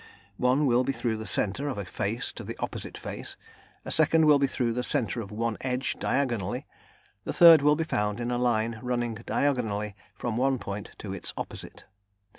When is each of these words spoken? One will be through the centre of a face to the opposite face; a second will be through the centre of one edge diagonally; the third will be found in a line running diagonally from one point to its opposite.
One 0.39 0.65
will 0.65 0.83
be 0.83 0.93
through 0.93 1.17
the 1.17 1.27
centre 1.27 1.69
of 1.69 1.77
a 1.77 1.85
face 1.85 2.31
to 2.33 2.43
the 2.43 2.55
opposite 2.59 2.97
face; 2.97 3.37
a 3.85 3.91
second 3.91 4.25
will 4.25 4.39
be 4.39 4.47
through 4.47 4.73
the 4.73 4.81
centre 4.81 5.21
of 5.21 5.29
one 5.31 5.57
edge 5.61 5.95
diagonally; 5.99 6.65
the 7.23 7.33
third 7.33 7.61
will 7.61 7.75
be 7.75 7.83
found 7.83 8.19
in 8.19 8.31
a 8.31 8.39
line 8.39 8.79
running 8.81 9.13
diagonally 9.13 9.95
from 10.15 10.37
one 10.37 10.57
point 10.57 10.89
to 10.97 11.13
its 11.13 11.35
opposite. 11.37 11.85